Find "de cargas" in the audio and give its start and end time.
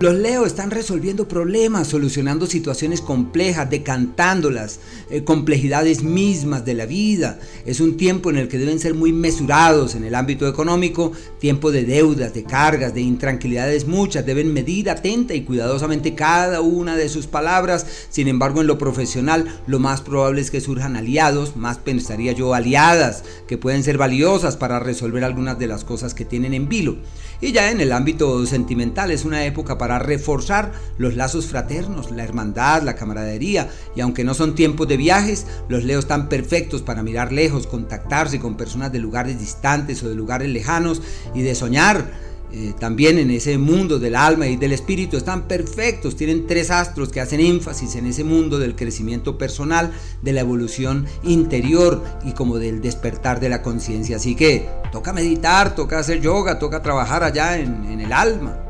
12.32-12.94